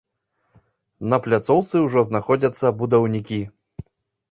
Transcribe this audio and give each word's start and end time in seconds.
На 1.13 1.19
пляцоўцы 1.25 1.83
ўжо 1.85 2.05
знаходзяцца 2.09 2.73
будаўнікі. 2.83 3.41